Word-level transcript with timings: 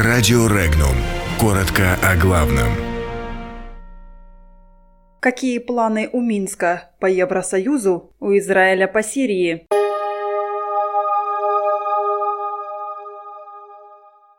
Радио 0.00 0.46
Регнум. 0.46 0.94
Коротко 1.40 1.98
о 2.04 2.14
главном. 2.14 2.68
Какие 5.18 5.58
планы 5.58 6.08
у 6.12 6.20
Минска 6.20 6.92
по 7.00 7.06
Евросоюзу, 7.06 8.14
у 8.20 8.36
Израиля 8.38 8.86
по 8.86 9.02
Сирии? 9.02 9.66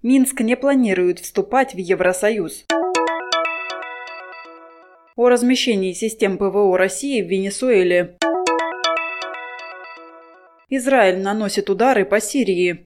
Минск 0.02 0.39
не 0.39 0.55
планирует 0.55 1.20
вступать 1.20 1.73
в 1.73 1.78
Евросоюз. 1.78 2.66
О 5.18 5.28
размещении 5.28 5.91
систем 5.91 6.38
ПВО 6.38 6.78
России 6.78 7.21
в 7.21 7.28
Венесуэле. 7.28 8.16
Израиль 10.70 11.21
наносит 11.21 11.70
удары 11.70 12.05
по 12.05 12.21
Сирии. 12.21 12.82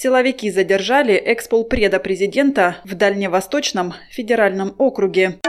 Силовики 0.00 0.48
задержали 0.52 1.20
эксполпреда 1.26 1.98
президента 1.98 2.76
в 2.84 2.94
Дальневосточном 2.94 3.94
федеральном 4.12 4.76
округе. 4.78 5.40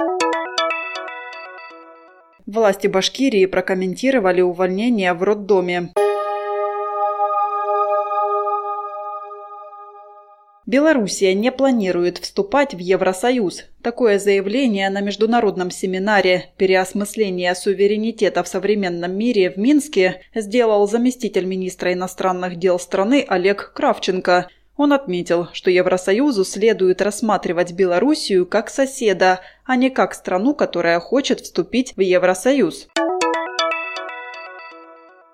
Власти 2.48 2.88
Башкирии 2.88 3.46
прокомментировали 3.46 4.42
увольнение 4.42 5.14
в 5.14 5.22
роддоме. 5.22 5.92
Белоруссия 10.70 11.34
не 11.34 11.52
планирует 11.52 12.20
вступать 12.20 12.76
в 12.76 12.78
Евросоюз. 12.78 13.64
Такое 13.82 14.20
заявление 14.20 14.92
на 14.92 15.02
международном 15.02 15.72
семинаре 15.72 16.52
«Переосмысление 16.58 17.56
суверенитета 17.56 18.44
в 18.44 18.48
современном 18.48 19.18
мире» 19.18 19.50
в 19.50 19.58
Минске 19.58 20.22
сделал 20.36 20.88
заместитель 20.88 21.46
министра 21.46 21.94
иностранных 21.94 22.58
дел 22.58 22.78
страны 22.78 23.26
Олег 23.28 23.74
Кравченко. 23.74 24.48
Он 24.78 24.94
отметил, 24.94 25.48
что 25.54 25.72
Евросоюзу 25.72 26.46
следует 26.46 27.02
рассматривать 27.02 27.72
Белоруссию 27.72 28.46
как 28.46 28.70
соседа, 28.70 29.40
а 29.66 29.76
не 29.76 29.90
как 29.90 30.14
страну, 30.14 30.54
которая 30.54 31.00
хочет 31.00 31.40
вступить 31.40 31.94
в 31.96 32.02
Евросоюз. 32.02 32.90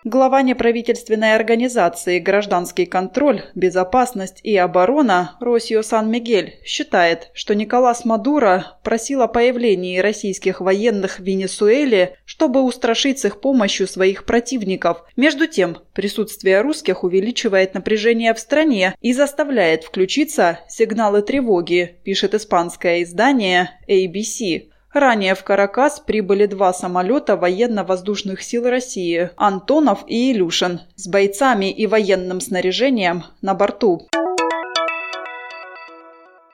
Глава 0.07 0.43
неправительственной 0.43 1.33
организации 1.33 2.19
«Гражданский 2.19 2.85
контроль, 2.85 3.41
безопасность 3.55 4.39
и 4.43 4.55
оборона» 4.55 5.35
Росио 5.39 5.81
Сан-Мигель 5.81 6.59
считает, 6.63 7.31
что 7.33 7.55
Николас 7.55 8.05
Мадуро 8.05 8.77
просил 8.83 9.23
о 9.23 9.27
появлении 9.27 9.97
российских 9.97 10.61
военных 10.61 11.17
в 11.17 11.23
Венесуэле, 11.23 12.17
чтобы 12.25 12.61
устрашить 12.61 13.17
с 13.17 13.25
их 13.25 13.41
помощью 13.41 13.87
своих 13.87 14.25
противников. 14.25 15.03
Между 15.15 15.47
тем, 15.47 15.79
присутствие 15.93 16.61
русских 16.61 17.03
увеличивает 17.03 17.73
напряжение 17.73 18.35
в 18.35 18.39
стране 18.39 18.93
и 19.01 19.11
заставляет 19.11 19.85
включиться 19.85 20.59
сигналы 20.69 21.23
тревоги, 21.23 21.95
пишет 22.03 22.35
испанское 22.35 23.01
издание 23.01 23.71
ABC. 23.89 24.67
Ранее 24.95 25.35
в 25.35 25.43
Каракас 25.43 25.99
прибыли 25.99 26.45
два 26.45 26.71
самолета 26.71 27.35
военно-воздушных 27.35 28.41
сил 28.41 28.69
России– 28.69 29.29
«Антонов» 29.35 30.05
и 30.07 30.31
«Илюшин» 30.31 30.79
с 30.95 31.09
бойцами 31.09 31.69
и 31.69 31.85
военным 31.85 32.39
снаряжением 32.39 33.25
на 33.41 33.55
борту. 33.55 34.07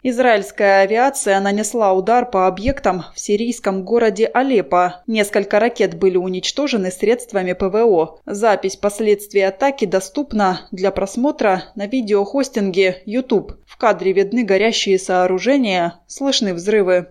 Израильская 0.02 0.82
авиация 0.82 1.40
нанесла 1.40 1.94
удар 1.94 2.28
по 2.28 2.48
объектам 2.48 3.04
в 3.14 3.20
сирийском 3.20 3.84
городе 3.84 4.26
Алеппо. 4.26 5.04
Несколько 5.06 5.60
ракет 5.60 6.00
были 6.00 6.18
уничтожены 6.18 6.90
средствами 6.90 7.54
ПВО. 7.54 8.22
Запись 8.26 8.76
последствий 8.76 9.42
атаки 9.42 9.86
доступна 9.86 10.62
для 10.72 10.90
просмотра 10.90 11.66
на 11.76 11.86
видеохостинге 11.86 13.04
YouTube. 13.06 13.60
В 13.68 13.78
кадре 13.78 14.14
видны 14.14 14.44
горящие 14.44 14.98
сооружения, 14.98 16.00
слышны 16.08 16.56
взрывы. 16.56 17.10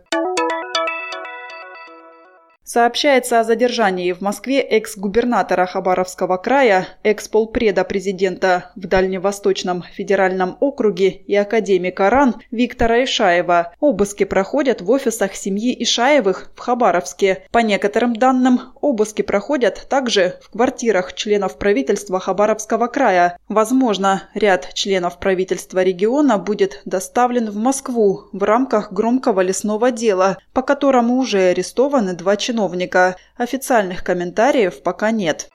Сообщается 2.72 3.41
о 3.41 3.42
задержании 3.42 4.12
в 4.12 4.20
Москве 4.20 4.60
экс-губернатора 4.60 5.66
Хабаровского 5.66 6.36
края, 6.36 6.86
экс-полпреда 7.03 7.82
президента 7.82 8.70
в 8.76 8.86
Дальневосточном 8.86 9.82
федеральном 9.92 10.56
округе 10.60 11.09
и 11.09 11.34
академика 11.34 12.09
РАН 12.09 12.36
Виктора 12.53 13.03
Ишаева. 13.03 13.72
Обыски 13.80 14.22
проходят 14.22 14.82
в 14.82 14.91
офисах 14.92 15.34
семьи 15.34 15.75
Ишаевых 15.82 16.53
в 16.54 16.60
Хабаровске. 16.60 17.42
По 17.50 17.59
некоторым 17.59 18.14
данным, 18.14 18.60
обыски 18.80 19.22
проходят 19.22 19.88
также 19.88 20.38
в 20.41 20.50
квартирах 20.50 21.14
членов 21.14 21.59
правительства 21.59 22.20
Хабаровского 22.20 22.86
края. 22.86 23.36
Возможно, 23.48 24.28
ряд 24.32 24.75
членов 24.75 25.19
правительства 25.19 25.82
региона 25.82 26.38
будет 26.38 26.82
доставлен 26.84 27.50
в 27.50 27.56
Москву 27.56 28.28
в 28.30 28.44
рамках 28.44 28.92
громкого 28.92 29.41
лесного 29.41 29.91
дела, 29.91 30.38
по 30.53 30.62
которому 30.62 31.16
уже 31.16 31.48
арестованы 31.48 32.14
два 32.14 32.36
чиновника 32.36 32.59
чиновника. 32.60 33.16
Официальных 33.37 34.04
комментариев 34.04 34.82
пока 34.82 35.10
нет. 35.10 35.48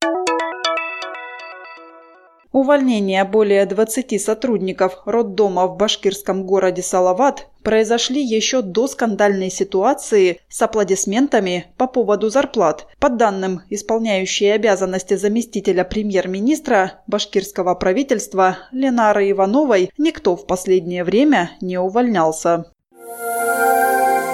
Увольнение 2.51 3.25
более 3.25 3.65
20 3.65 4.21
сотрудников 4.21 5.01
роддома 5.05 5.67
в 5.67 5.75
башкирском 5.75 6.45
городе 6.45 6.81
Салават 6.81 7.47
произошли 7.63 8.23
еще 8.23 8.61
до 8.61 8.87
скандальной 8.87 9.51
ситуации 9.51 10.39
с 10.47 10.61
аплодисментами 10.61 11.65
по 11.77 11.85
поводу 11.85 12.29
зарплат. 12.29 12.87
По 12.99 13.09
данным 13.09 13.61
исполняющей 13.69 14.53
обязанности 14.53 15.15
заместителя 15.15 15.83
премьер-министра 15.83 17.03
башкирского 17.07 17.75
правительства 17.75 18.57
Ленары 18.71 19.29
Ивановой, 19.31 19.91
никто 19.97 20.37
в 20.37 20.47
последнее 20.47 21.03
время 21.03 21.51
не 21.59 21.77
увольнялся. 21.77 22.65